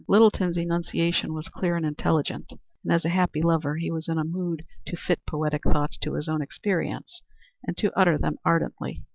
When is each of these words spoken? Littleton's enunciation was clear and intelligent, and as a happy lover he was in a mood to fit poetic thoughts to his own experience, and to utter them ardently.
Littleton's 0.07 0.57
enunciation 0.57 1.31
was 1.35 1.47
clear 1.47 1.75
and 1.75 1.85
intelligent, 1.85 2.51
and 2.81 2.91
as 2.91 3.05
a 3.05 3.09
happy 3.09 3.39
lover 3.43 3.75
he 3.75 3.91
was 3.91 4.07
in 4.07 4.17
a 4.17 4.23
mood 4.23 4.65
to 4.87 4.97
fit 4.97 5.19
poetic 5.27 5.61
thoughts 5.63 5.95
to 5.99 6.15
his 6.15 6.27
own 6.27 6.41
experience, 6.41 7.21
and 7.67 7.77
to 7.77 7.93
utter 7.95 8.17
them 8.17 8.37
ardently. 8.43 9.03